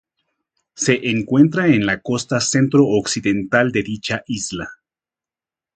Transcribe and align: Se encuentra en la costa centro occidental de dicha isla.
Se 0.73 0.99
encuentra 1.11 1.67
en 1.67 1.85
la 1.85 2.01
costa 2.01 2.39
centro 2.41 2.87
occidental 2.87 3.71
de 3.71 3.83
dicha 3.83 4.23
isla. 4.25 4.67